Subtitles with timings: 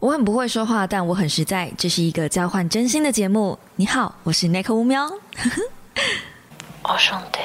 [0.00, 1.70] 我很不会说话，但我很实在。
[1.76, 3.58] 这是一个交换真心的节目。
[3.76, 5.06] 你好，我是 Nick 乌喵。
[6.82, 7.38] 我兄弟。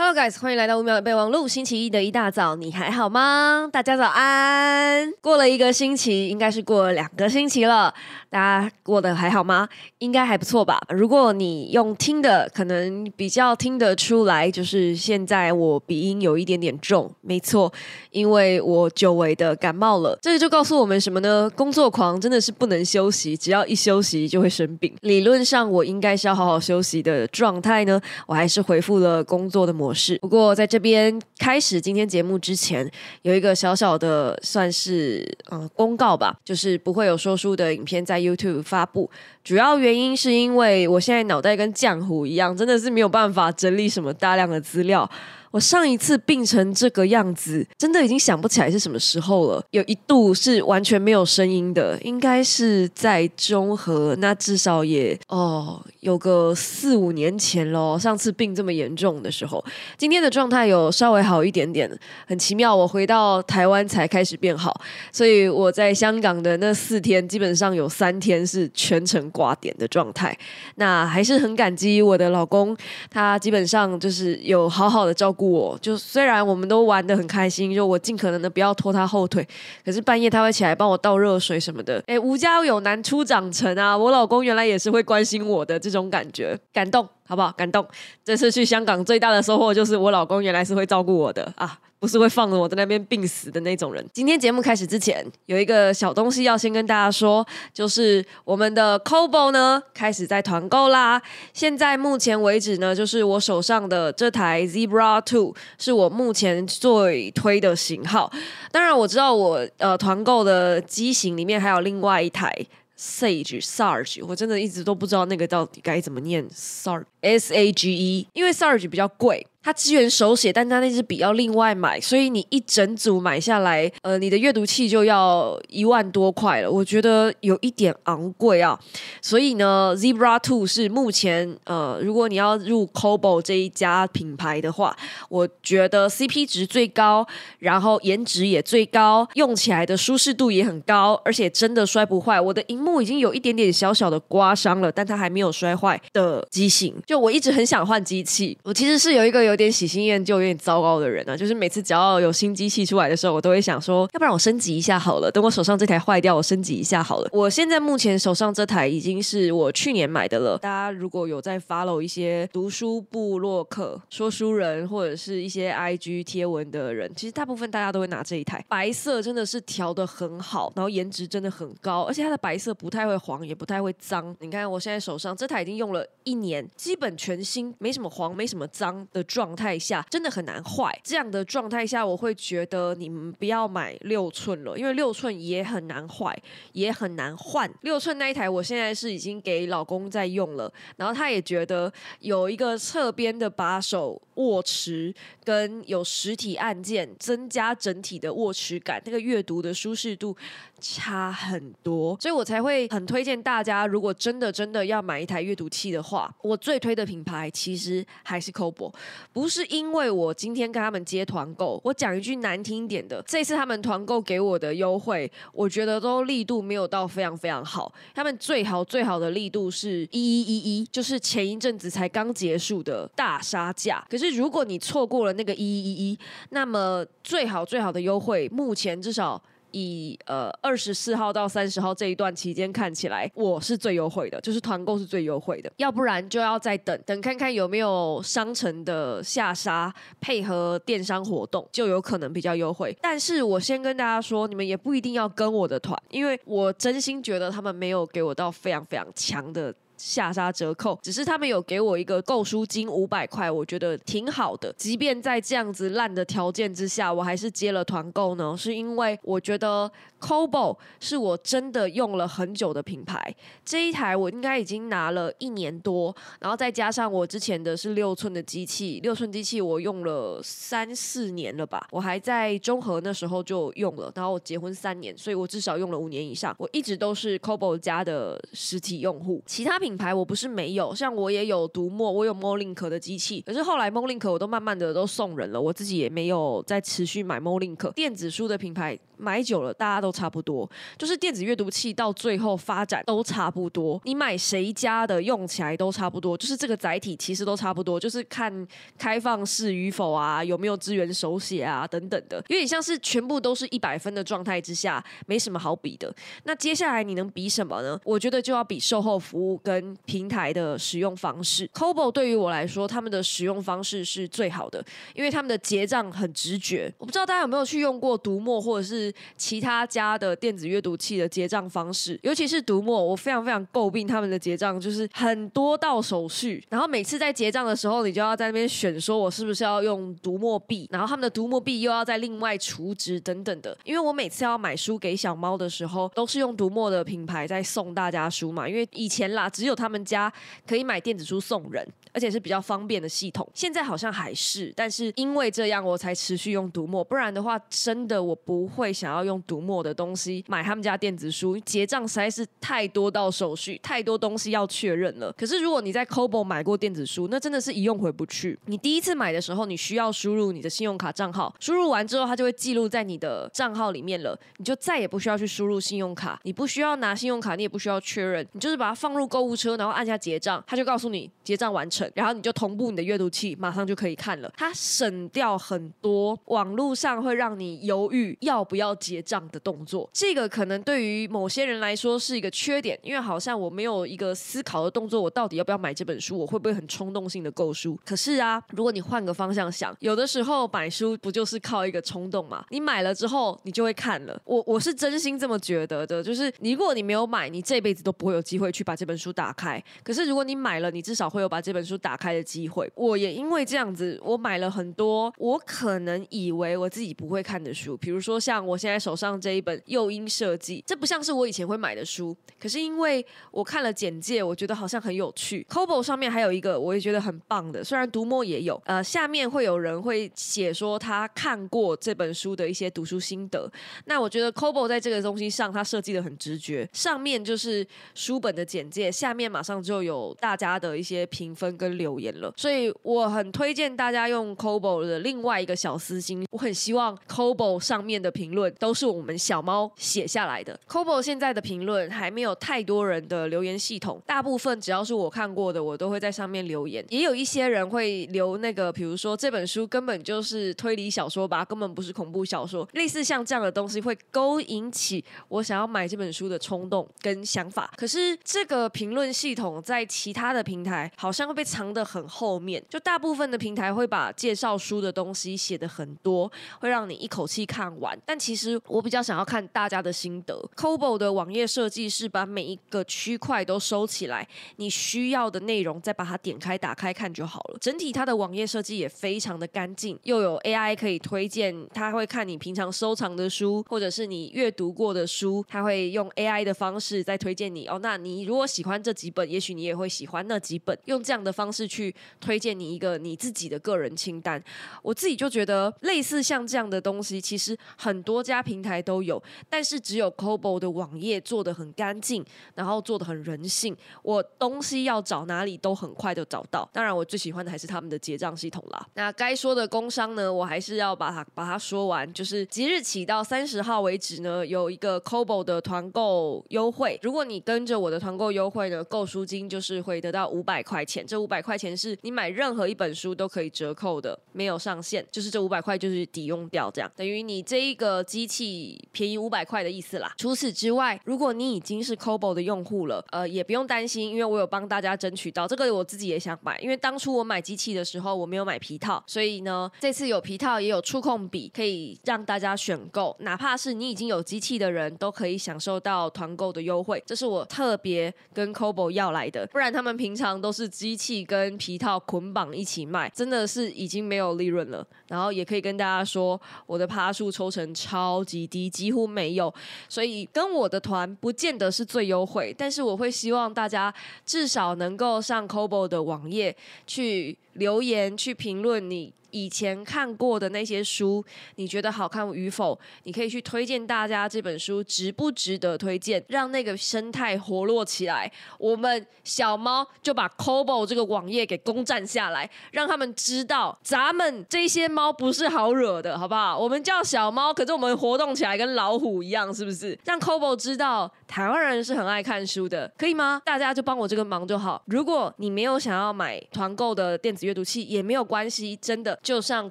[0.00, 1.48] Hello guys，欢迎来到五秒的备忘录。
[1.48, 3.68] 星期一的一大早，你还好吗？
[3.72, 5.12] 大家早安。
[5.20, 7.92] 过了一个星期，应该是过了两个星期了。
[8.30, 9.68] 大家过得还好吗？
[9.98, 10.78] 应该还不错吧。
[10.90, 17.10] 如果你用听的，可能比较听得出来，就是现在我鼻音有一点点重。
[17.20, 17.72] 没错，
[18.12, 20.16] 因为我久违的感冒了。
[20.22, 21.50] 这就告诉我们什么呢？
[21.56, 24.94] 工作狂真的是不能休息，只要一休息就会生病。
[25.00, 30.18] 理论上我应该是要好好休息的状态呢，我还是回复了工作的模式。
[30.18, 32.88] 不过在这边开始今天节目之前，
[33.22, 38.18] 有一个小小的算是嗯公告吧，就是不会有说书的影片在。
[38.28, 39.08] YouTube 发布，
[39.42, 45.08] 主要原因是因为我现在脑袋跟浆糊一样，真的是没有办法整理什么大量的资料。
[45.50, 49.64] 我上一次病成这个样子，真的已经想不起来是什么时候了。
[49.70, 57.98] 有一度是完全没有声音的，应该是在中和，那至少也哦有个四五年前咯。
[57.98, 59.64] 上次病这么严重的时候，
[59.96, 61.90] 今天的状态有稍微好一点点，
[62.26, 62.76] 很奇妙。
[62.76, 64.78] 我回到台湾才开始变好，
[65.10, 70.36] 所以我在香港的那四天，基本上有三天是全程挂点的状态。
[70.74, 72.76] 那还是很感激我的老公，
[73.10, 75.37] 他基本上就是有好好的照顾。
[75.46, 79.46] 我就虽然我们都玩的很开心，就我尽可能的不要拖他后腿，
[79.84, 82.02] 可是半夜他会起来帮我倒热水什么的。
[82.06, 87.52] 哎，吴家有男初长成啊，我老公原来也是会关心我的这种感觉，感动好不好？
[87.56, 87.86] 感动。
[88.24, 91.78] 这次去香港最大的收获就是我老公原来是会照顾我的啊。
[92.00, 94.04] 不是会放着我在那边病死的那种人。
[94.12, 101.20] 今天节目开始之前，有一个小东西要先跟大家说，就是我们的 c o b o 呢开始在团购啦。
[101.52, 108.32] 现在目前为止呢，就是我手上的这台 Zebra Two 是我目前最推的型号。
[108.70, 112.54] 当然我知道我呃团购的机型里面还有另外一台
[112.96, 119.46] Sage Sarge，我真的一直都不知道那个到底该怎么念 Sarge S A G E，因为 Sarge 比较贵。
[119.60, 128.78] 它支援手写，但它那支笔要另外买，所以你一整组买下来，呃，你的阅读器就要一万多块了，我觉得有一点昂贵啊。
[129.20, 134.96] 所以呢，Zebra Two 是目前呃，如果你要入 Kobo 这一家品牌的话，
[135.28, 137.26] 我觉得 CP 值最高，
[137.58, 142.40] 然后颜值也最高，用起来的舒适度也很高，而且真的摔不坏。
[142.40, 146.94] 我的荧幕已经有一点点小小的刮伤了，但它还没有摔坏的机型。
[147.08, 149.58] 就我一直很想换机器，我其实是有一个有。
[149.58, 155.28] 点喜新厌旧、有点糟糕的人啊，就是每次只要有新机器出来的时候，我都会想说，要不然我升级一下好了。
[155.32, 157.28] 等我手上这台坏掉，我升级一下好了。
[157.32, 160.56] 我现在目前手上这台已经是我去年买的了。
[160.58, 168.64] 大家如果有在 follow 一些读书部落客、说书人或者是一些 IG 贴文的人，其实大部分大家都会拿这一台。
[168.68, 174.36] 白色真的是调的很好，然后颜值真的很高，而且它的白色不太会黄，也不太会脏。
[174.38, 179.58] 你看我现在手上这台已经用了一年，基本全新，没什么黄，没什么脏的状。
[179.58, 186.40] 态下真的很难坏，这样的状态下我会觉得你们不要买六寸了，因为六寸也很难坏，
[186.74, 187.68] 也很难换。
[187.80, 200.36] 六寸那一台我现在是已经给老公在用了，然后他也觉得有一个侧边的把手握持跟有实体按键，增加整体的握持感，那个阅读的舒适度
[200.80, 208.92] 差很多，所以我才会很推荐大家，如果真的真的要买一台阅读器的话，我最推的品牌其实还是 COBO，。
[209.32, 217.92] 不是因为我今天跟他们接团购，我讲一句难听点的，这次他们团购给我的优惠，我觉得都力度没有到非常非常好。
[218.14, 224.04] 他们最好最好的力度是一一一一，就是前一阵子才刚结束的大杀价。
[224.08, 226.18] 可是如果你错过了那个一一一一，
[226.50, 229.42] 那么最好最好的优惠，目前至少。
[229.78, 242.96] 以呃二十四号到三十号这一段期间看起来，我是最优惠的，就是团购是最优惠的，要不然就要再等等看看有没有商城的下杀配合电商活动，就有可能比较优惠。
[243.00, 249.74] 但是我先跟大家说，你们也不一定要跟我的团，因为我真心觉得他们没有给我到非常非常强的。
[249.98, 254.72] 下杀折扣，只是他们有给我一个购书金五百块，我觉得挺好的。
[254.78, 259.90] 即便在这样子烂的条件之下，我还是接了团购呢，是因为我觉得
[260.20, 263.34] Cobo 是我真的用了很久的品牌。
[263.64, 271.88] 这一台我应该已经拿了一年多，然后再加上我之前的是六寸的机器，六寸机器我用了三四年了吧。
[271.90, 276.54] 我还在中和那时候就用了，然后我结婚三年，所以我至少用了五年以上。
[276.56, 279.87] 我一直都是 Cobo 家的实体用户，其他品。
[279.88, 288.98] 品牌我不是没有，像我也有读墨，我有 Molink 的机器，可是后来 Molink 我都慢慢的都送人了，我自己也没有再持续买 Molink 电子书的品牌。
[289.18, 298.66] 买久了大家都差不多，就是电子阅读器到最后发展都差不多，你买谁家的用起来都差不多，就是这个载体其实都差不多，就是看
[298.96, 306.14] 开放式与否啊，有没有支援手写啊等等的，有点像是全部都是一百分的状态之下，没什么好比的。
[306.44, 307.98] 那接下来你能比什么呢？
[308.04, 311.68] 我觉得就要比售后服务跟平台的使用方式。
[311.68, 314.84] Kobo 对于我来说，他们的使用方式是最好的，
[315.14, 316.92] 因为他们的结账很直觉。
[316.98, 333.76] 我不知道大家有没有去用过读墨或者是其他家的电子阅读器的结账方式，尤其是读墨，我非常非常诟病他们的结账，就是很多道手续，然后每次在结账的时候，你就要在那边选，说我是不是要用读墨币，然后他们的读墨币又要再另外储值等等的。
[333.84, 340.32] 因为我每次要买书给小猫的时候，都是用读墨的品牌在送大家书嘛，因为以前啦，只有他们家
[340.66, 341.86] 可以买电子书送人。
[342.12, 355.32] 而且是比较方便的系统，现在好像还是，但是因为这样我才持续用读墨，不然的话，真的我不会想要用读墨的东西买他们家电子书，结账实在是太多道手续，太多东西要确认了。
[355.32, 358.58] 可是如果你在 Kobo 买过电子书，那真的是一用回不去。
[358.66, 371.97] 你第一次买的时候，你需要输入你的信用卡账号，输入完之后，它就会记录在你的账号里面了，你就再也不需要去输入信用卡，你不需要拿信用卡，你也不需要确认，你就是把它放入购物车，然后按下结账，它就告诉你结账完成。
[372.14, 374.52] 然后你就同步你的阅读器，马上就可以看了。
[374.56, 380.08] 它省掉很多网络上会让你犹豫要不要结账的动作。
[380.12, 386.38] 这个可能对于某些人来说是一个缺点，因为好像我没有一个思考的动作，我到底要不要买这本书？
[386.38, 387.98] 我会不会很冲动性的购书？
[388.04, 392.64] 可是啊，如果你换个方向想，有的时候买书不就是靠一个冲动嘛？
[392.70, 394.40] 你买了之后，你就会看了。
[394.44, 399.82] 我我是真心这么觉得的，就是你如果你没有买，你这辈子都不会有机会去把这本书打开。
[400.02, 401.98] 可是如果你买了，你至少会有把这本书。
[401.98, 415.66] 打开的机会，我也因为这样子，我买了很多我可能以为我自己不会看的书，比如说像我现在手上这一本《诱因设计》，这不像是我以前会买的书，可是因为我看了简介，我觉得好像很有趣。
[415.68, 423.70] Kobo 上面还有一个我也觉得很棒的，虽然读墨也有，呃，下面会有人会写说他看过这本书的一些读书心得。
[424.04, 431.98] 那我觉得 Kobo 在这个东西上，它设计的很直觉，上面就是书本的简介，下面马上就有大家的一些评分跟。
[431.98, 440.78] 留言了，所以我很推荐大家用 Kobo 的另外一个小私心，我很希望 Kobo 上面的评论都是我们小猫写下来的。
[440.86, 447.04] Kobo 现在的评论还没有太多人的留言系统，大部分只要是我看过的，我都会在上面留言。
[447.08, 457.90] 也有一些人会留那个，比如说这本书根本就是推理小说吧，根本不是恐怖小说，类似像这样的东西会勾引起我想要买这本书的冲动跟想法。
[457.96, 461.88] 可是这个评论系统在其他的平台好像会被藏。
[461.88, 466.50] 的很后面，就大部分的平台会把介绍书的东西写的很多，
[466.80, 468.18] 会让你一口气看完。
[468.26, 470.54] 但其实我比较想要看大家的心得。
[470.76, 477.78] Kobo 的网页设计是把每一个区块都收起来，你需要的内容再把它点开打开看就好了。
[477.80, 487.86] 整体它的网页设计也非常的干净，又有 AI 可以推荐，它会看你平常收藏的书，或者是你阅读过的书，它会用 AI 的方式再推荐你。
[487.86, 490.98] 哦，那你如果喜欢这几本，也许你也会喜欢那几本。
[491.06, 491.88] 用这样的方式。
[491.88, 494.62] 去推荐你一个你自己的个人清单，
[495.02, 502.44] 我自己就觉得类似像这样的东西，其实很多家平台都有，但是只有 Cobo 的网页做的很干净，
[502.74, 506.86] 然后做的很人性，我东西要找哪里都很快就找到。
[506.92, 509.08] 当然，我最喜欢的还是他们的结账系统啦。
[509.14, 521.62] 那该说的工商呢，我还是要把它把它说完，就是即日起到三十号为止呢，有一个 Cobo 的团购优惠，如果你跟着我的团购优惠呢，购书金就是会得到五百块钱，这五百。
[521.68, 530.32] 块钱是你买任何一本书都可以折扣的，没有上限，就是这五百块就是抵用掉，这样等于你这一个机器便宜五百块的意思啦。
[530.38, 555.06] 除此之外，如果你已经是 c o b o 的用户了，呃，也不用担心，因为我有帮大家争取到这个，我自己也想买，因为当初我买机器的时候我没有买皮套，所以呢，这次有皮套也有触控笔可以让大家选购，哪怕是你已经有机器的人都可以享受到团购的优惠，这是我特别跟 c o b o 要来的，不然他们平常都是机器跟皮套捆绑一起卖，真的是已经没有利润了。
[555.28, 559.72] 然后也可以跟大家说，我的趴数抽成超级低，几乎没有。
[560.08, 564.12] 所以跟我的团不见得是最优惠，但是我会希望大家
[564.44, 566.74] 至少能够上 cobo 的网页
[567.06, 567.56] 去。
[567.78, 569.32] 留言去评论你。
[569.50, 571.42] 以前看过的那些书，
[571.76, 572.98] 你觉得好看与否？
[573.22, 578.52] 你可以去推荐大家这本书值不值得推荐，让那个生态活络起来。
[578.78, 586.78] 我们小猫就把 Kobo 这个网页给攻占下来，让他们知道咱们这些猫不是好惹的，好不好？
[586.78, 590.18] 我们叫小猫，可是我们活动起来跟老虎一样，是不是？
[590.26, 593.60] 让 Kobo 知道台湾人是很爱看书的，可以吗？
[593.64, 595.02] 大家就帮我这个忙就好。
[595.06, 599.36] 如果你没有想要买团购的电子阅读器，也没有关系，真的。
[599.42, 599.90] 就上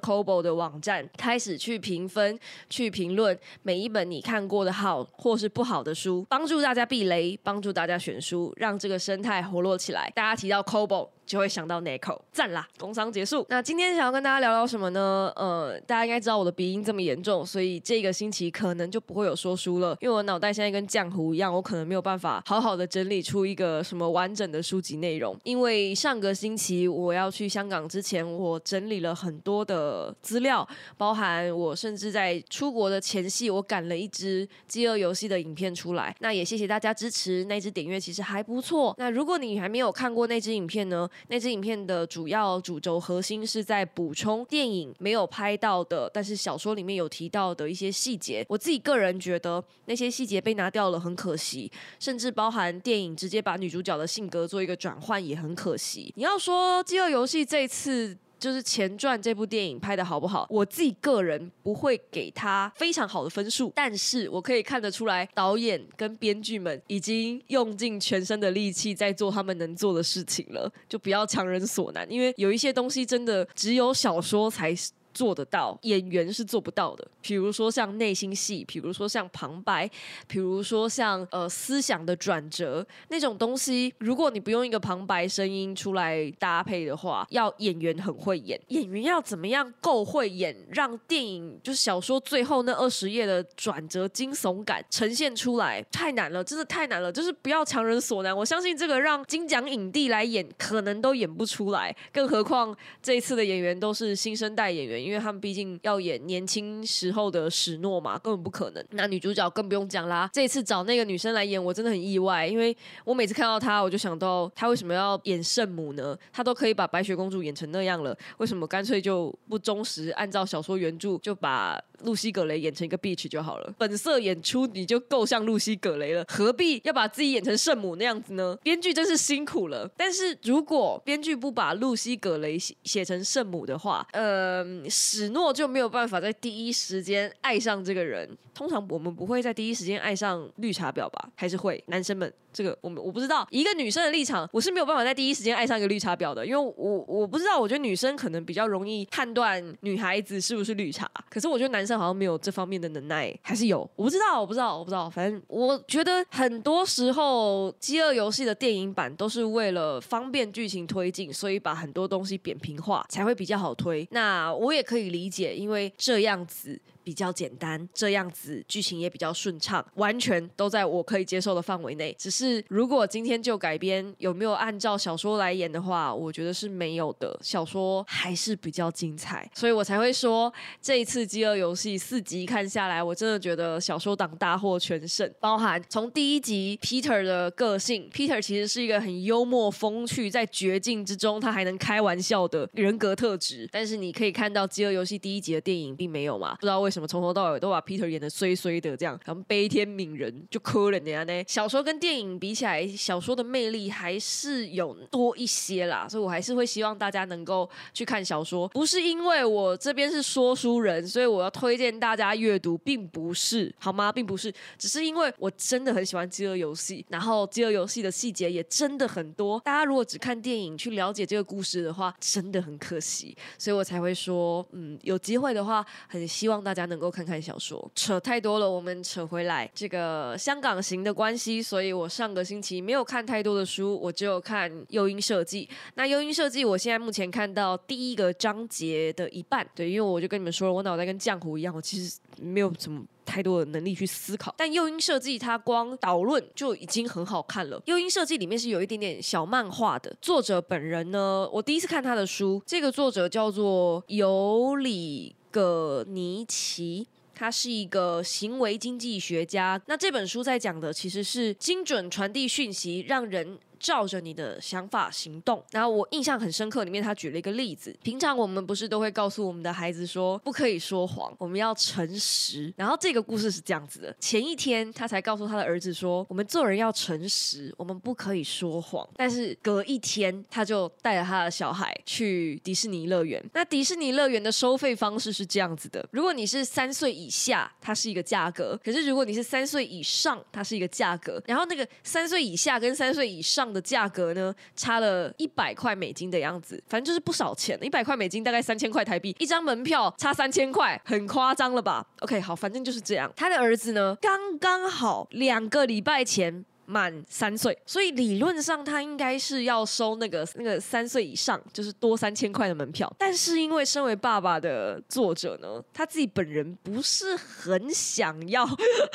[0.00, 2.38] Kobo 的网站，开始去评分、
[2.70, 10.10] 去评论每一本你看过的好或是不好的书，帮助大家避雷，帮助大家选书，让这个生态活络起来。
[10.14, 11.08] 大家提到 Kobo。
[11.28, 12.66] 就会想到 Nico，赞啦！
[12.78, 13.44] 工商结束。
[13.50, 15.30] 那今天想要跟大家聊聊什么呢？
[15.36, 25.38] 呃，大家应该知道我的鼻音这么严重，所以这个星期可能就不会有说书了，因为我脑袋现在跟浆糊一样，我可能没有办法好好的整理出一个什么完整的书籍内容。
[25.44, 30.66] 因为上个星期我要去香港之前，我整理了很多的资料，
[30.96, 36.16] 包含我甚至在出国的前夕，我赶了一支饥饿游戏的影片出来。
[36.20, 38.94] 那也谢谢大家支持，那支点阅其实还不错。
[38.96, 41.06] 那如果你还没有看过那支影片呢？
[41.26, 48.46] 那支影片的主要主轴核心是在补充电影没有拍到的，但是小说里面有提到的一些细节。
[48.48, 56.12] 我自己个人觉得那些细节被拿掉了很可惜，甚至包含电影直接把女主角的性格做一个转换也很可惜。
[56.16, 58.16] 你要说《饥饿游戏》这次。
[58.38, 60.46] 就是前传这部电影拍的好不好？
[60.50, 74.90] 我自己个人不会给他非常好的分数，但是我可以看得出来，导演跟编剧们已经用尽全身的力气在做他们能做的事情了，就不要强人所难，因为有一些东西真的只有小说才是。
[75.18, 77.04] 做得到，演员是做不到的。
[77.20, 79.90] 比如说像内心戏，比如说像旁白，
[80.28, 97.10] 比如说像呃思想的转折那种东西，如果你不用一个旁白声音出来搭配的话，要演员很会演，演员要怎么样够会演，让电影就是小说最后那二十页的转折惊悚感呈现出来，太难了，真的太难了。
[97.10, 102.72] 就是不要强人所难，我相信这个让金奖影帝来演，可能都演不出来，更何况
[103.02, 105.07] 这一次的演员都是新生代演员。
[105.08, 108.84] 因为他们毕竟要演年轻时候的史诺嘛，根本不可能。
[108.90, 110.28] 那女主角更不用讲啦。
[110.32, 116.16] 这次找那个女生来演，我真的很意外，因为我每次看到她，我就想到她为什么要演圣母呢？
[116.30, 123.74] 她都可以把白雪公主演成那样了，为什么干脆就不忠实按照小说原著，就把露西·葛雷演成一个 bitch 就好了？
[123.78, 128.56] 本色演出你就够像露西·葛雷了，何必要把自己演成圣母那样子呢？
[128.62, 129.90] 编剧真是辛苦了。
[129.96, 134.66] 但是如果编剧不把露西·葛雷写写成圣母的话，呃。
[134.88, 138.28] 史诺就没有办法在第一时间爱上这个人。
[138.54, 141.30] 通常我们不会在第一时间爱上绿茶婊吧？
[141.36, 141.82] 还是会？
[141.86, 143.46] 男生们，这个我们我不知道。
[143.52, 147.56] 一个女生的立场，我是没有办法在第一时间爱上一个绿茶婊的，因为我我不知道。
[147.56, 153.88] 我觉得女生可能比较容易判断女孩子是不是绿茶，可是我觉得男生好像没有这方面的能耐，还是有？
[153.94, 155.08] 我不知道，我不知道，我不知道。
[155.08, 164.04] 反正我觉得很多时候，《饥饿游戏》的电影版都是为了方便剧情推进，所以把很多东西扁平化，才会比较好推。
[164.10, 164.82] 那我也。
[164.88, 166.80] 可以理解，因为这样子。
[167.08, 172.14] 比较简单，这样子剧情也比较顺畅，完全都在我可以接受的范围内。
[172.18, 177.34] 只是如果今天就改编，有没有按照小说来演的话，我觉得是没有的。
[177.42, 185.32] 小说还是比较精彩，所以我才会说这一次《饥饿游戏》四集看下来，我真的觉得小说党大获全胜。
[185.40, 193.66] 包含从第一集 Peter 的个性，Peter 其实是一个很幽默风趣，在绝境之中他还能开玩笑的人格特质。
[193.72, 196.54] 但是你可以看到《饥饿游戏》第一集的电影并没有嘛？
[196.56, 196.97] 不知道为什么。
[196.98, 201.44] 什么从头到尾都把 Peter 演的衰衰的这样，然后悲天悯人就可怜家呢？
[201.46, 208.66] 小说跟电影比起来，小说的魅力还是有多一些啦，所以我还是会希望大家能够去看小说。
[208.70, 214.10] 不是因为我这边是说书人，所以我要推荐大家阅读，并不是好吗？
[214.10, 219.60] 并不是，只是因为我真的很喜欢《饥饿游戏》，然后《饥饿游戏》的细节也真的很多。
[219.60, 226.87] 大家如果只看电影去了解这个故事的话，真的很可惜，所以我才会说，嗯，有机会的话，很希望大家。
[226.88, 229.70] 能够看看小说，扯太多了，我们扯回来。
[229.74, 235.66] 这个香港行的关系，所以我上个星期没有看太多的书，我只有看《诱因设计》。
[235.94, 239.66] 那《诱因设计》，我现在目前看到第一个章节的一半。
[239.74, 244.54] 对，因为我就跟你们说了，我脑袋跟浆糊一样，我其实没有什么太多的能力去思考。
[244.56, 250.14] 但《诱因设计》它光导论就已经很好看了，《诱因设计》里面是有一点点小漫画的。
[250.20, 255.34] 作者本人呢，我第一次看他的书，这个作者叫做尤里。
[255.50, 259.80] 葛尼奇，他是一个行为经济学家。
[259.86, 265.62] 那这本书在讲的其实是精准传递讯息，让人照着你的想法行动。
[265.70, 267.94] 然后我印象很深刻，里面他举了一个例子。
[268.02, 272.72] 平常我们不是都会告诉我们的孩子说，不可以说谎，我们要诚实。
[272.76, 279.08] 然后这个故事是这样子的：前一天他才告诉他的儿子说，我们做人要诚实，我们不可以说谎。
[279.16, 283.42] 但是隔一天，他就带着他的小孩去迪士尼乐园。
[283.52, 291.42] 那迪士尼乐园的收费方式是这样子的：如果你是三岁以下，它是一个价格；可是如果你是三岁以上，它是一个价格。
[291.46, 297.78] 然后那个三岁以下跟三岁以上的价格呢，差了一百块美金的样子，反正就是不少钱。
[297.82, 303.32] 一百块美金大概三千块台币，一张门票差三千块，很夸张了吧？OK，好，反正就是这样。
[303.36, 306.64] 他的儿子呢，刚刚好两个礼拜前。
[306.90, 313.14] 满三岁，所以理论上他应该是要收那个那个三岁以上，就是多三千块的门票。
[313.18, 318.66] 但是因为身为爸爸的作者呢，他自己本人不是很想要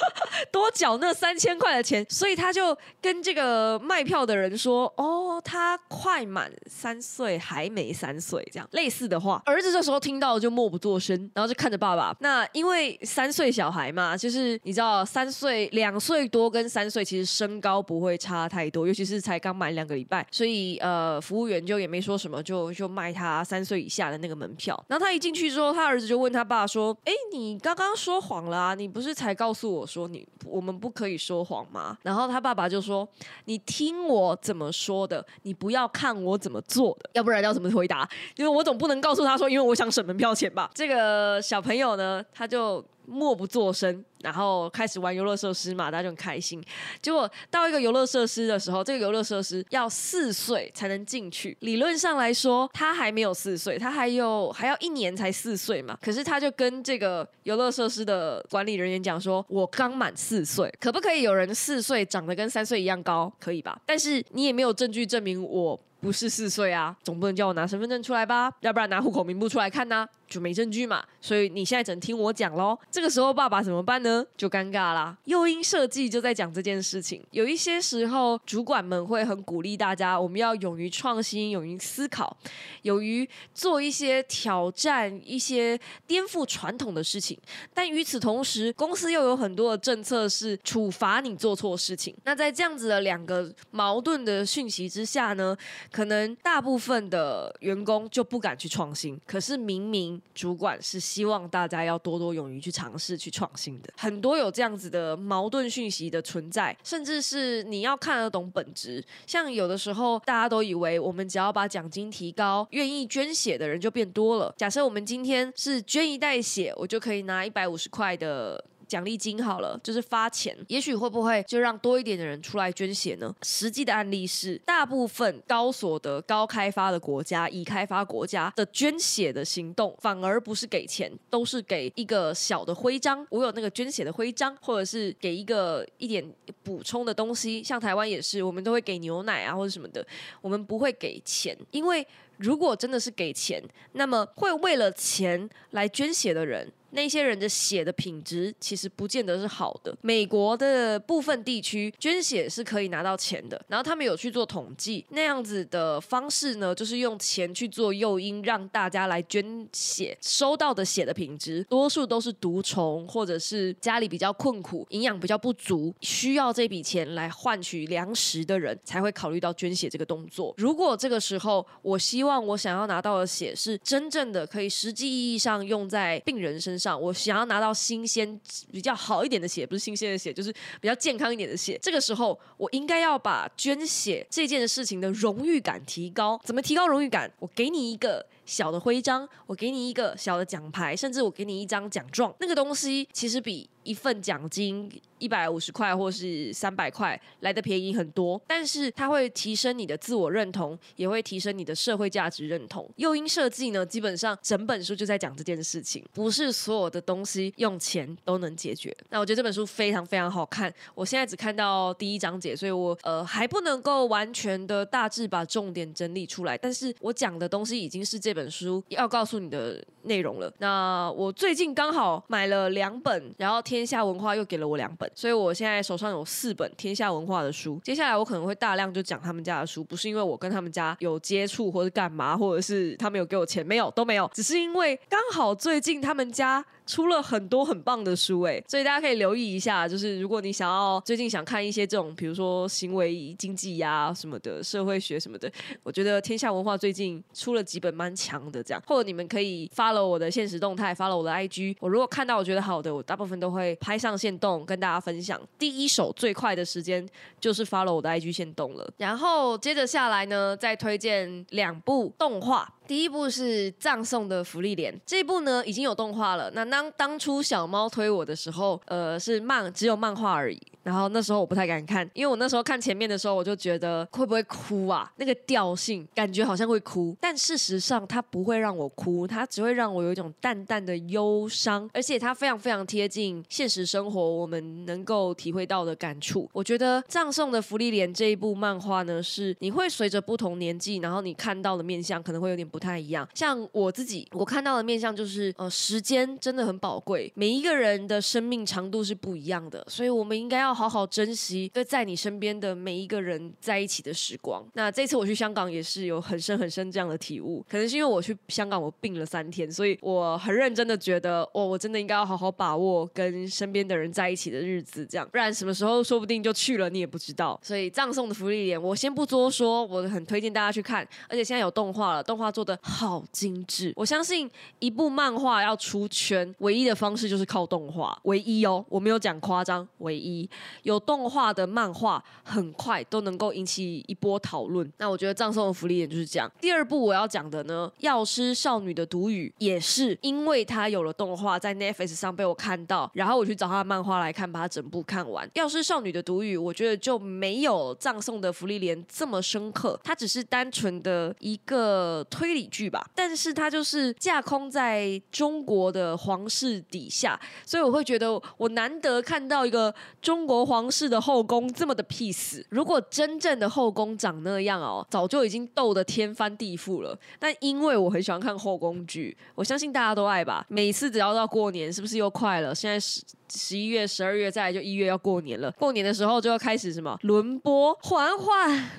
[0.53, 12.15] 多缴那三千块的钱，所以他就跟这个卖票的人说：“哦，他快满三岁，还没三岁。”这样类似的话，儿子这时候听到就默不作声，然后就看着爸爸。
[12.19, 17.62] 那因为三岁小孩嘛，就是你知道，三岁两岁多跟三岁其实生。
[17.63, 24.75] 高不会差太多，尤其是才刚满两个礼拜，所以呃，服务员就也没说什么，就就卖他三岁以下的那个门票。
[24.89, 28.75] 然后他一进去之后，他儿子就问他爸说：“哎，你刚刚说谎了啊？
[28.75, 33.07] 你不是才告诉我说你我们不可以说谎吗？”然后他爸爸就说
[33.45, 38.05] ：“你听我怎么说的，你不要看我怎么做的，要不然要怎么回答？
[38.35, 42.83] 因为我总不能告诉他说，因为我想省门票钱吧。”这个小朋友呢，他就。
[43.05, 46.63] 默不作声，然后开始玩游乐设施嘛，大家就很开心。
[47.01, 51.55] 结果到一个游乐设施的时候，这个游乐设施要四岁才能进去。
[51.61, 55.97] 理论上来说，他还没有四岁，他还有还要一年才四岁嘛。
[56.01, 63.31] 可是他就跟这个游乐设施的管理人员讲说：“我刚满四岁，可不可以有人四岁长得跟三岁一样高？
[63.39, 63.79] 可以吧？
[63.85, 68.51] 但是你也没有证据证明我不是四岁啊，总不能叫我拿身份证出来吧？
[68.61, 72.75] 要不然拿户口名簿出来看呢？”就没证据嘛，所以你现在只能听我讲喽。
[72.89, 74.25] 这个时候爸爸怎么办呢？
[74.35, 75.15] 就尴尬啦。
[75.25, 77.23] 诱因设计就在讲这件事情。
[77.29, 82.35] 有一些时候，主管们会很鼓励大家，我们要勇于创新，勇于思考，
[82.81, 87.37] 勇于做一些挑战、一些颠覆传统的事情。
[87.75, 92.15] 但与此同时，公司又有很多的政策是处罚你做错事情。
[92.23, 95.55] 那在这样子的两个矛盾的讯息之下呢，
[95.91, 99.21] 可能大部分的员工就不敢去创新。
[99.27, 100.19] 可是明明。
[100.33, 103.93] 主管是希望大家要多多勇于去尝试、去创新的。
[103.97, 109.03] 很多有这样子的矛盾讯息的存在，甚至是你要看得懂本质。
[109.27, 114.53] 像有的时候，大家都以为我们只要把奖金提高，愿意捐血的人就变多了。
[114.57, 118.63] 假设我们今天是捐一袋血，我就可以拿一百五十块的。
[118.93, 123.35] 奖励金好了，就是发钱，也许会不会就让多一点的人出来捐血呢？
[123.41, 133.25] 实际的案例是，大部分高所得、高开发的国家、已开发国家的捐血的行动，反而不是给钱，都是给一个小的徽章。
[133.31, 136.23] 我有那个捐血的徽章，或者是给一个一点
[136.61, 137.63] 补充的东西。
[137.63, 140.05] 像台湾也是，我们都会给牛奶啊或者什么的，
[140.39, 142.05] 我们不会给钱，因为
[142.37, 143.59] 如果真的是给钱，
[143.93, 146.71] 那么会为了钱来捐血的人。
[146.93, 149.95] 那些人的血的品质其实不见得是好的。
[150.01, 160.15] 美国的部分地区捐血是可以拿到钱的，然后他们有去做统计，那样子的方式呢，就是用钱去做诱因，让大家来捐血。
[160.21, 170.53] 收到的血的品质，多数都是毒虫，或者是家里比较困苦、营养比较不足，需要这笔钱来换取粮食的人，才会考虑到捐血这个动作。
[170.57, 176.82] 如果这个时候，我希望我想要拿到的血是真正的可以实际意义上用在病人身上。
[176.97, 178.39] 我想要拿到新鲜、
[178.71, 181.79] 比较好一点的血，不是新鲜的血，就是比较健康一点的血。
[181.81, 186.39] 这个时候，我应该要把捐血这件事情的荣誉感提高。
[186.43, 187.31] 怎么提高荣誉感？
[187.39, 192.33] 我给你一个小的徽章，我给你一个小的奖牌，甚至我给你一张奖状。
[192.39, 193.69] 那个东西其实比。
[193.83, 202.89] 一份奖金一百五十块或是三百块来的便宜很多，但是它会提升你的自我认同，也会提升你的社会价值认同。
[202.97, 208.95] 诱因设计呢，基本上整本书就在讲这件事情，不是所有的东西用钱都能解决。
[209.09, 220.53] 那我觉得这本书非常非常好看，我现在只看到第一章节，所以我呃还不能够完全的大致把重点整理出来，但是我讲的东西已经是这本书要告诉你的内容了。
[220.59, 223.61] 那我最近刚好买了两本，然后。
[223.73, 227.81] 天下文化又给了我两本，所以我现在手上有四本天下文化的书。
[227.83, 245.51] 接下来我可能会大量就讲他们家的书，不是因为我跟他们家有接触或者干嘛，或者是他们有给我钱，没有都没有，只是因为刚好最近他们家出了很多很棒的书哎，所以大家可以留意一下，就是如果你想要最近想看一些这种，比如说行为经济呀什么的，社会学什么的，
[245.83, 255.39] 我觉得天下文化最近出了几本蛮强的，这样，或者你们可以发了我的现实动态，发了我的 IG，我如果看到我觉得好的，我大部分都会拍上线动跟大家分享。
[255.57, 257.07] 第一手最快的时间
[257.39, 262.71] 就是发了我的 IG 线动了，然后接着下来呢，再推荐两部动画。
[262.87, 266.51] 第一部是《葬送的福利莲》，这一部呢已经有动画了。
[266.51, 270.61] 那当当初小猫推我的时候，呃，是漫只有漫画而已。
[270.83, 275.09] 然后那时候我不太敢看，因为我那时候看前面的时候，我就觉得会不会哭啊？
[275.15, 286.49] 那个调性感觉好像会哭，但事实上它不会让我哭，它只会让我有一种淡淡的忧伤，而且它非常非常贴近现实生活我们能够体会到的感触。
[286.51, 293.25] 我觉得《葬送的福利莲》这一部漫画呢，是你会随着不同年纪，然后你看到的面相可能会有点不太一样。
[293.33, 300.72] 像我自己，我看到的面相就是，呃，时间真的很宝贵，每一个人的生命长度是不一样的，所以我们应该要。
[300.73, 304.65] 好好珍惜跟在你身边的每一个人在一起的时光。
[304.73, 307.63] 那这次我去香港也是有很深很深这样的体悟。
[307.69, 317.59] 可能是因为我去香港我病了三天，所以我很认真的觉得，哦，我真的应该要好好把握跟身边的人在一起的日子，这样不然什么时候说不定就去了你也不知道。
[317.63, 321.07] 所以葬送的福利点我先不多说，我很推荐大家去看。
[321.27, 323.93] 而且现在有动画了，动画做的好精致。
[323.95, 330.49] 我相信一部漫画要出圈，唯一的方式就是靠动画，唯一哦，我没有讲夸张，唯一。
[330.83, 334.91] 有动画的漫画很快都能够引起一波讨论。
[334.97, 336.51] 那我觉得葬送的福利点就是这样。
[336.61, 345.47] 第二部我要讲的呢，《药师少女的毒语》也是因为它有了动画，在 Netflix 上被我看到，然后我去找它的漫画来看，把它整部看完。
[345.53, 353.05] 《药师少女的毒语》我觉得就没有葬送的福利连这么深刻，它只是单纯的一个推理剧吧。
[353.13, 360.52] 但是它就是架空在中国的皇室底下，所以我会觉得我难得看到一个中国。
[360.53, 367.17] 国皇室的后宫这么的 peace，如果真正的后宫长那样哦，早就已经斗得天翻地覆了。
[367.39, 370.63] 但因为我很喜欢看后宫剧，我相信大家都爱吧。
[370.69, 372.75] 每次只要到过年，是不是又快了？
[372.75, 373.23] 现在是。
[373.55, 375.71] 十一月、十二月，再来就一月要过年了。
[375.73, 378.89] 过年的时候就要开始什么轮播嬛嬛，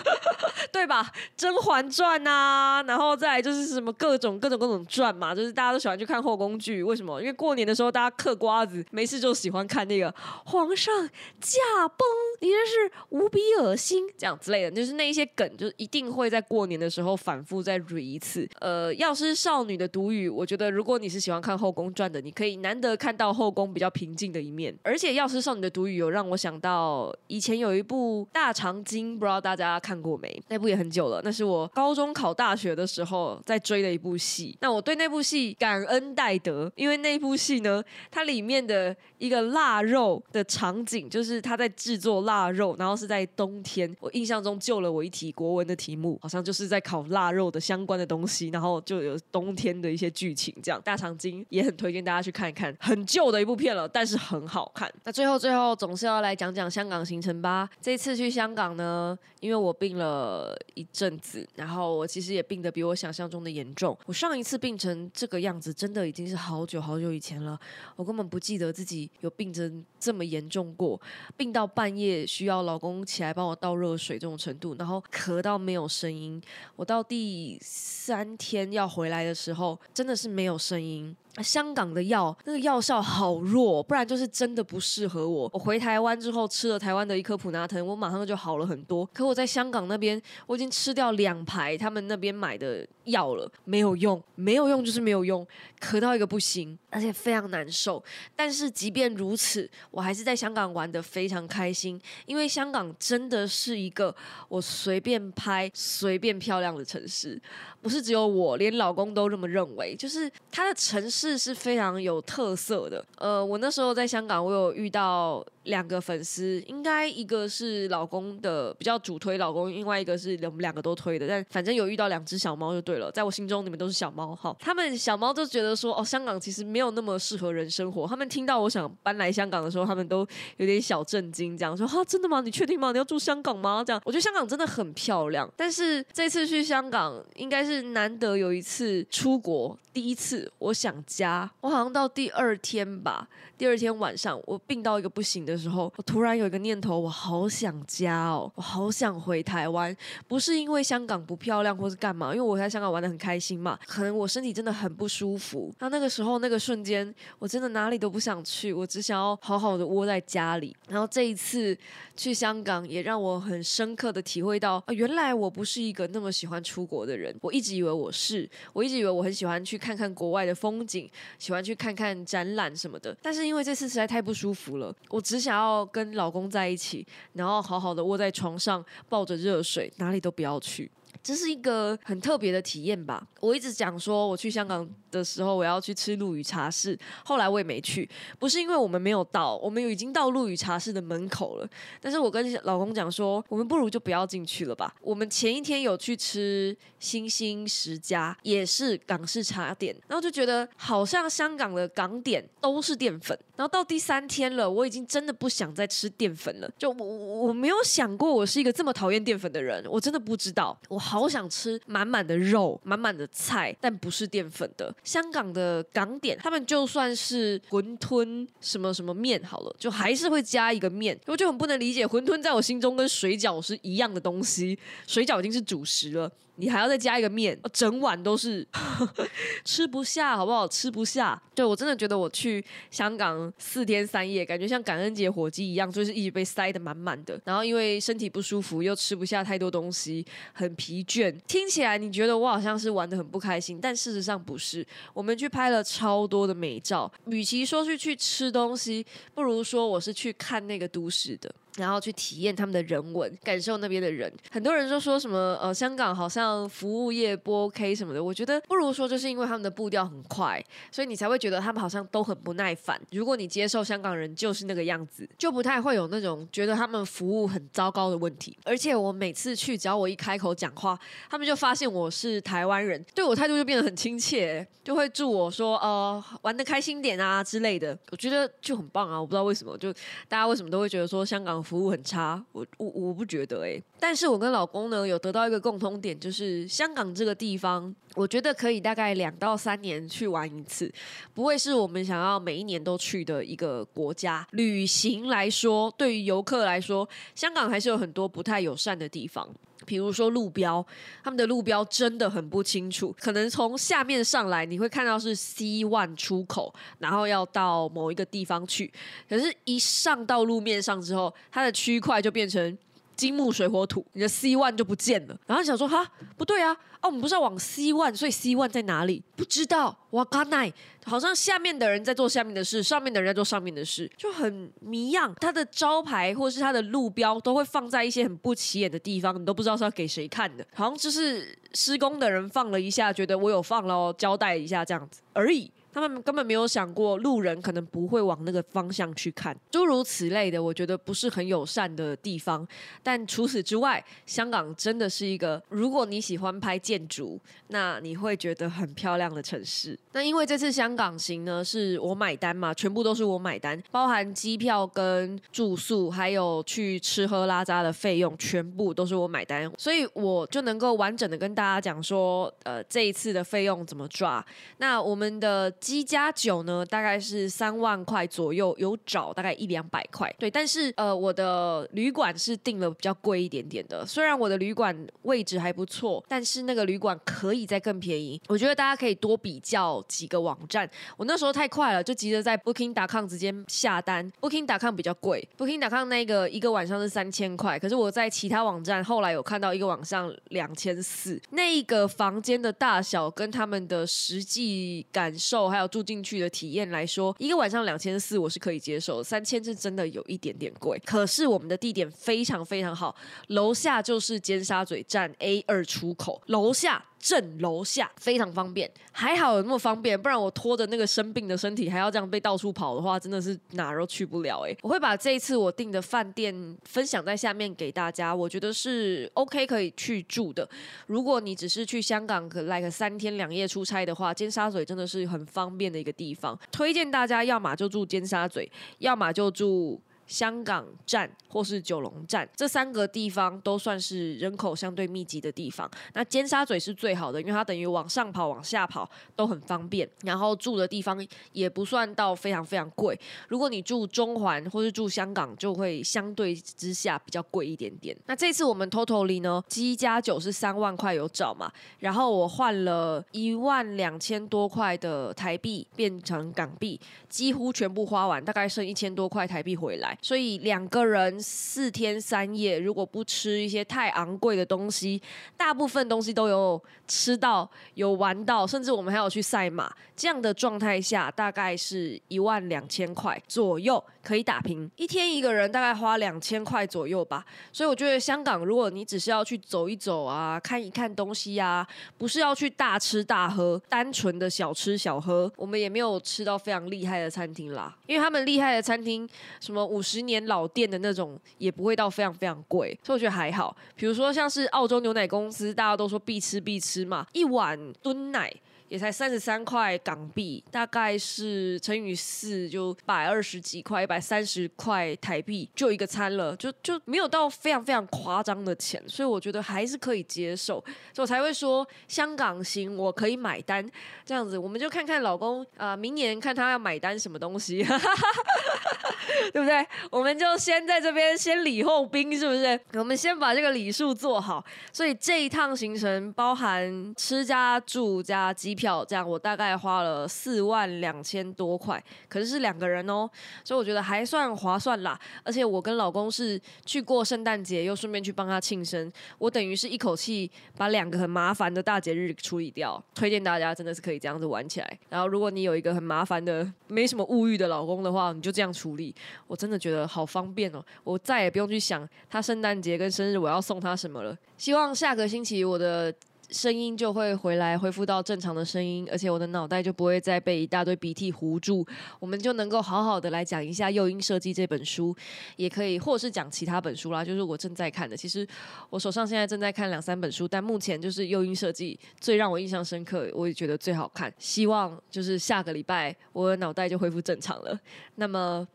[0.70, 1.02] 对吧？
[1.36, 6.82] 《甄嬛传》呐，然后再来就是什么各种各种各种传嘛，就是大家都喜欢去看后宫剧。
[6.82, 7.20] 为什么？
[7.20, 11.08] 因为过年的时候大家嗑瓜子，没事就喜欢看那个皇上
[11.40, 12.06] 驾崩，
[12.40, 18.46] 你真是无比恶心，这样之类的，就是那一些梗，就一定会在过年的时候反复再 re 一次。
[18.60, 23.85] 呃，药师少女的毒语，我觉得如果你是喜欢看后宫传的，你可以难得看到后宫比较。
[23.90, 30.42] 平静的一面，而且《药师少女的毒语》有让我想到以前有一部《大长今》，不知道大家看过没？
[30.48, 34.56] 那部也很久了，那是我高中考大学的时候在追的一部戏。
[34.60, 43.94] 那我对那部戏感恩戴德，因为那部戏呢，它里面的一个腊肉的场景，就是他在制作腊肉，然后是在冬天。
[44.00, 50.54] 我印象中救了我一题国文的题目，好像就是在考腊肉的相关的东西，然后就有冬天的一些剧情。
[50.62, 53.75] 这样《大长今》也很推荐大家去看一看，很旧的一部片。
[53.88, 54.88] 但是很好看。
[55.02, 57.68] 那最后最后总是要来讲讲香港行程吧。
[57.80, 63.98] 这次去香港呢，因为我病了一阵子，然后我其实也病得比我想象中的严重。
[64.06, 67.58] 我上一次病成这个样子，真的已经是好久好久以前了。
[67.96, 71.00] 我根本不记得自己有病成这么严重过，
[71.36, 76.40] 病到半夜需要老公起来帮我倒热水这种程度，然后咳到没有声音。
[76.76, 81.16] 我到第三天要回来的时候，真的是没有声音。
[81.42, 85.50] 香港的药那个药效好弱，不然就是真的不适合我。
[85.52, 89.04] 我回台湾之后吃了台湾的一颗普拿疼，我马上就好了很多。
[89.12, 95.46] 可我在香港那边，我已经吃掉两排他们那边买的药了，没有用，没有用就是没有用，
[95.80, 98.02] 咳到一个不行，而且非常难受。
[98.34, 104.14] 但是即便如此，我还是在香港玩的非常开心，因为香港真的是一个
[104.48, 107.40] 我随便拍随便漂亮的城市，
[107.80, 111.36] 不是只有我，连老公都这么认为，就是它的城市。
[111.36, 113.04] 是非常有特色的。
[113.18, 115.46] 呃，我那时候在香港，我有遇到。
[115.66, 121.28] 两个粉丝，应该一个是老公的比较主推老公，另外一个是我们两个都推的。
[121.28, 124.54] 但反正有遇到两只小猫就对了，在我心中你们都是小猫哈。
[124.58, 128.06] 他们小猫就觉得说，哦，香港其实没有那么适合人生活。
[128.06, 130.26] 他们听到我想搬来香港的时候，他们都
[130.56, 132.40] 有点小震惊，这样说哈，真的吗？
[132.40, 132.92] 你确定吗？
[132.92, 133.82] 你要住香港吗？
[133.84, 135.50] 这样，我觉得香港真的很漂亮。
[135.56, 141.50] 但是这次去香港，应该是难得有一次出国，第一次我想家。
[141.62, 145.56] 我好像到第二天吧，第二天晚上我病到一个不行的。
[145.56, 149.96] 时候，我突然有一个念头，我好想家哦，我好想回台湾。
[150.28, 153.78] 不是因为香港不漂亮或是干嘛，因为我在香港玩的很开心嘛。
[153.86, 155.74] 可能我身体真的很不舒服。
[155.78, 160.76] 那那个时候那个瞬间，我真的哪里都不想去，我只想要好好的窝在家里。
[160.90, 161.74] 然后这一次
[162.14, 167.34] 去香港，也让我很深刻的体会到，啊，原来我不是一个那么喜欢出国的人。
[167.40, 173.16] 我一直以为我是，我一直以为我很喜欢去看看国外的风景，喜欢去看看展览什么的。
[173.22, 180.90] 但是因为这次实在太不舒服了，我只想要跟老公在一起，然后好好的窝在床上，抱着热水，哪里都不要去。
[181.22, 183.26] 这是一个很特别的体验吧。
[183.40, 186.98] 我一直讲说，我去香港的时候，我要去吃陆羽茶室。
[187.24, 191.68] 后来我也没去，不是因为我们没有到，我们已经到陆羽茶室的门口了。
[192.00, 194.94] 但是我跟老公讲说，我们不如就不要进去了吧。
[195.00, 203.38] 我们前一天有去吃星星十家，也是港式茶点，然后就觉得好像香港的港点都是淀粉。
[203.56, 206.70] 然后到第三天了，我已经真的不想再吃淀粉了。
[206.76, 207.06] 就我
[207.46, 211.26] 我没有想过我是一个这么讨厌淀粉的人，我真的不知道我好。
[211.26, 214.94] 想吃满满的肉、满满的菜，但不是淀粉的。
[215.02, 221.18] 香港的港点，他们就算是馄饨什么什么面好了，就还是会加一个面。
[221.26, 226.30] 我就很不能理解，馄饨在我心中跟水饺是一样的东西，水饺已经是主食了。
[226.56, 228.66] 你还要再加一个面，整碗都是
[229.64, 230.66] 吃不下，好不好？
[230.66, 231.40] 吃不下。
[231.54, 237.40] 对我真的觉得我去香港四天三夜，感觉像感恩节火鸡一样，就是一直被塞得满满的。
[237.44, 241.34] 然后因为身体不舒服，又吃不下太多东西，很疲倦。
[241.46, 244.86] 听起来你觉得我好像是玩的很不开心，但事实上不是。
[245.14, 251.54] 我们去拍了超多的美照，与其说是去吃东西，不如说我是去看那个都市的。
[251.76, 254.32] 然后去体验他们的人文，感受那边的人。
[254.50, 258.22] 很多人就说什么呃，香港好像服务业不 OK 什么的。
[258.22, 262.98] 我觉得不如说，就是因为他们的步调很快，所以你才会觉得他们好像都很不耐烦。
[263.10, 268.56] 如果你接受香港人就是那个样子，就不太会有那种觉得他们服务很糟糕的问题。
[268.64, 277.98] 而且我每次去，只要我一开口讲话，他们就发现我是台湾人，对我态度就变得很亲切，就会祝我说呃玩的开心点啊之类的。
[278.10, 279.20] 我觉得就很棒啊！
[279.20, 279.92] 我不知道为什么，就
[280.26, 281.56] 大家为什么都会觉得说香港。
[281.66, 290.92] 服务很差，我我我不觉得哎，但是我跟老公呢有得到一个共通点，就是香港这个地方，我觉得可以大概两到三年去玩一次，
[291.34, 294.46] 不会是我们想要每一年都去的一个国家。
[294.52, 299.48] 旅行来说，对于游客来说，香港还是有很多不太友善的地方。
[299.86, 300.84] 比如说路标，
[301.24, 308.92] 他们的路标真的很不清楚，可能从下面上来你会看到是 C one 出口，然后要到某一个地方去，
[309.28, 312.76] 可是，一上到路面上之后，它的区块就变成。
[313.16, 315.36] 金木水火土，你的 C one 就不见了。
[315.46, 319.22] 然后想说哈，不对啊，哦，我们不是要往 C one，所以 C one 在哪里？
[319.34, 319.96] 不知道。
[320.10, 320.72] 哇嘎奈，
[321.04, 325.34] 好像下面的人在做下面的事，上面的人在做上面的事，就很迷样。
[325.40, 330.66] 他的招牌或是他的路标都会放在一些很不起眼的地方，你都不知道是要给谁看的。
[330.74, 335.70] 好像就是施工的人放了一下，觉得我有放了，交代一下这样子而已。
[335.96, 342.68] 他们根本没有想过路人可能不会往那个方向去看，诸如此类的，我觉得不是很友善的地方。
[343.02, 349.98] 但除此之外，香港真的是一个，如果你喜欢拍建筑，那你会觉得很漂亮的城市。
[350.12, 364.44] 那因为这次香港行呢，是我买单嘛，全部都是我买单，包含机票跟住宿，还有去吃喝拉撒的费用，全部都是我买单，所以我就能够完整的跟大家讲说，呃，这一次的费用怎么抓。
[364.76, 365.72] 那我们的。
[365.86, 370.34] 机加酒呢，大概是三万块左右，有找大概一两百块。
[370.36, 374.04] 对，但是呃，我的旅馆是订了比较贵一点点的。
[374.04, 378.40] 虽然我的旅馆位置还不错，但是那个旅馆可以再更便宜。
[378.48, 380.90] 我觉得大家可以多比较几个网站。
[381.16, 384.28] 我那时候太快了，就急着在 Booking.com 直接下单。
[384.40, 391.40] Booking.com 比较贵，Booking.com 那个一个晚上是三千块，可是我在其他网站后来有看到一个晚上两千四。
[391.50, 395.75] 那个房间的大小跟他们的实际感受。
[395.76, 400.98] 还有住进去的体验来说，一个晚上两千四我是可以接受，三千是真的有一点点贵。
[401.04, 403.14] 可是我们的地点非常非常好，
[403.48, 407.04] 楼下就是尖沙咀站 A 二出口，楼下。
[407.18, 414.76] 镇楼下非常方便，还好有那么方便，不然我拖着那个生病的身体还要这样被到处跑的话，真的是哪儿都去不了哎。
[414.82, 420.68] 我会把这一次我订的饭店分享在下面给大家，我觉得是 OK 可以去住的。
[421.06, 430.00] 如果你只是去香港可来个三天两夜出差的话，尖沙咀真的是很方便的一个地方，推荐大家要么就住尖沙咀，要么就住。
[430.26, 435.90] 香港站或是九龙站这三个地方都算是人口相对密集的地方。
[436.14, 440.08] 那尖沙咀是最好的，因为它等于往上跑、往下跑都很方便。
[440.22, 443.18] 然后住的地方也不算到非常非常贵。
[443.48, 448.16] 如果你住中环或是住香港，就会相对之下比较贵一点点。
[448.26, 451.70] 那这次我们 totally 呢，机加酒是三万块有找嘛？
[451.98, 460.15] 然后我换了一万两千多块的台币变成港币，几乎全部花完，大概剩一千多块台币回来。
[460.20, 465.20] 所以两个人四天三夜，如果不吃一些太昂贵的东西，
[465.56, 469.92] 大部分东西都有吃到、有玩到，甚至我们还有去赛马。
[470.16, 474.90] 这样的状态下，大概是一万两千块左右可以打平。
[474.96, 477.44] 一天一个人大概花两千块左右吧。
[477.70, 481.86] 所以我觉得香港，如果你只是要去走一走啊，看一看东西啊，
[482.16, 487.94] 不是要去大吃大喝，单纯的小吃小喝，我们也没有吃到非常厉害的餐厅啦。
[488.06, 489.28] 因为他们厉害的餐厅，
[489.60, 490.02] 什么五。
[490.06, 493.76] 十年老店的那种也不会到非常非常贵，所以我觉得还好。
[493.96, 498.54] 比如说像是澳洲牛奶公司，大家都说必吃必吃嘛，一碗炖奶。
[498.88, 510.74] 也才三十三块港币，大概是乘以四就百二十几块，一百三十块台币就一个餐了，就就没有到非常非常夸张的钱，所以我觉得还是可以接受，
[511.12, 513.84] 所以我才会说香港行我可以买单
[514.24, 517.82] 这样子，我们就看看老公啊，明年看他要买单什么东西，
[519.52, 519.84] 对不对？
[520.12, 522.78] 我们就先在这边先礼后兵，是不是？
[522.92, 528.75] 我们先把这个礼数做好，所以这一趟行程包含吃加住加机。
[528.76, 533.28] 票这样，我大概花了四万两千多块，可是是两个人哦，
[533.64, 535.18] 所以我觉得还算划算啦。
[535.42, 543.02] 而且我跟老公是去过圣诞节，又顺便去帮他庆生，我等于是一口气把两个很麻烦的大节日处理掉。
[543.14, 544.98] 推荐大家真的是可以这样子玩起来。
[545.08, 549.14] 然后如果你有一个很麻烦的、没什么物欲的老公的话，你就这样处理，
[549.46, 550.84] 我真的觉得好方便哦。
[551.02, 554.36] 我再也不用去想他圣诞节跟生日我要送他什么了。
[554.58, 556.14] 希望下个星期我的。
[556.50, 561.86] 声音就会回来，恢复到正常的声音，而且我的脑袋就不会再被一大堆鼻涕糊住，
[562.20, 565.14] 我们就能够好好的来讲一下《诱因设计》这本书，
[565.56, 567.24] 也可以，或是讲其他本书啦。
[567.24, 568.46] 就是我正在看的，其实
[568.90, 574.32] 我手上现在正在看两三本书，但目前就是《诱因设计》最让我印象深刻，我也觉得最好看。
[574.38, 577.78] 希望就是下个礼拜我的脑袋就恢复正常了。
[578.14, 578.66] 那么。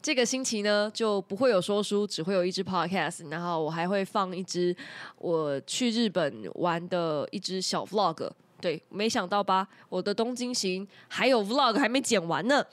[0.00, 4.74] 这个星期呢就不会有说书，只会有一支 podcast，然后我还会放一支
[5.18, 8.30] 我去日本玩的一支小 vlog。
[8.60, 9.68] 对，没想到吧？
[9.88, 12.64] 我的东京行还有 vlog 还没剪完呢。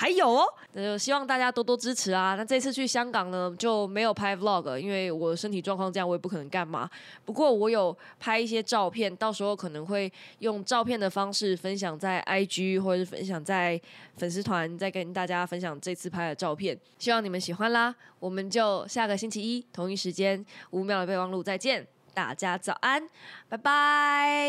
[0.00, 2.34] 还有哦，那就希望大家多多支持啊！
[2.34, 6.88] 那这次去香港呢，就没有拍 vlog，因为我身体状况这样，我也不可能干嘛。
[7.26, 13.78] 不过我有拍一些照片，到时候可能会用照片的方式分享在 IG 或者是分享在
[14.16, 16.74] 粉丝团，再跟大家分享这次拍的照片。
[16.98, 17.94] 希望你们喜欢啦！
[18.20, 23.06] 我们就下个星期一同一时间五秒的备忘录再见，大家早安，
[23.50, 24.48] 拜拜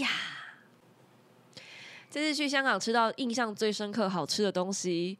[0.00, 0.08] 呀！
[2.16, 5.18] 这次去香港吃到印象最深刻好吃的东西，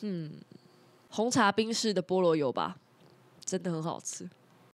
[0.00, 0.32] 嗯，
[1.08, 2.76] 红茶冰室的菠萝油吧，
[3.44, 4.28] 真的很好吃。